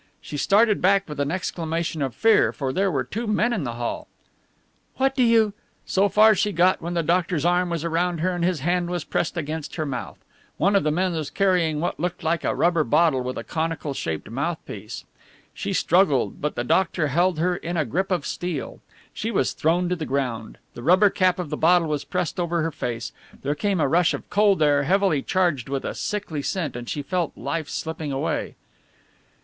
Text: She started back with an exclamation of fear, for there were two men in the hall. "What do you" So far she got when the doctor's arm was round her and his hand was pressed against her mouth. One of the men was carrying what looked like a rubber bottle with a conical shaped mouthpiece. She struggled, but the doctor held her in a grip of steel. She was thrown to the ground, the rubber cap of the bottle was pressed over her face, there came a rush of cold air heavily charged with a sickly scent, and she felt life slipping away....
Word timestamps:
She 0.19 0.35
started 0.35 0.81
back 0.81 1.07
with 1.07 1.19
an 1.19 1.29
exclamation 1.29 2.01
of 2.01 2.15
fear, 2.15 2.51
for 2.51 2.73
there 2.73 2.89
were 2.89 3.03
two 3.03 3.27
men 3.27 3.53
in 3.53 3.65
the 3.65 3.73
hall. 3.73 4.07
"What 4.95 5.15
do 5.15 5.21
you" 5.21 5.53
So 5.95 6.09
far 6.09 6.33
she 6.33 6.51
got 6.51 6.81
when 6.81 6.95
the 6.95 7.03
doctor's 7.03 7.45
arm 7.45 7.69
was 7.69 7.85
round 7.85 8.19
her 8.21 8.31
and 8.31 8.43
his 8.43 8.61
hand 8.61 8.89
was 8.89 9.03
pressed 9.03 9.37
against 9.37 9.75
her 9.75 9.85
mouth. 9.85 10.17
One 10.57 10.75
of 10.75 10.81
the 10.83 10.89
men 10.89 11.13
was 11.13 11.29
carrying 11.29 11.79
what 11.79 11.99
looked 11.99 12.23
like 12.23 12.43
a 12.43 12.55
rubber 12.55 12.83
bottle 12.83 13.21
with 13.21 13.37
a 13.37 13.43
conical 13.43 13.93
shaped 13.93 14.27
mouthpiece. 14.27 15.05
She 15.53 15.71
struggled, 15.71 16.41
but 16.41 16.55
the 16.55 16.63
doctor 16.63 17.09
held 17.09 17.37
her 17.37 17.55
in 17.55 17.77
a 17.77 17.85
grip 17.85 18.09
of 18.09 18.25
steel. 18.25 18.79
She 19.13 19.29
was 19.29 19.53
thrown 19.53 19.87
to 19.89 19.95
the 19.95 20.07
ground, 20.07 20.57
the 20.73 20.81
rubber 20.81 21.11
cap 21.11 21.37
of 21.37 21.51
the 21.51 21.57
bottle 21.57 21.87
was 21.89 22.05
pressed 22.05 22.39
over 22.39 22.63
her 22.63 22.71
face, 22.71 23.11
there 23.43 23.53
came 23.53 23.79
a 23.79 23.87
rush 23.87 24.15
of 24.15 24.27
cold 24.31 24.63
air 24.63 24.81
heavily 24.81 25.21
charged 25.21 25.69
with 25.69 25.85
a 25.85 25.93
sickly 25.93 26.41
scent, 26.41 26.75
and 26.75 26.89
she 26.89 27.03
felt 27.03 27.37
life 27.37 27.69
slipping 27.69 28.11
away.... 28.11 28.55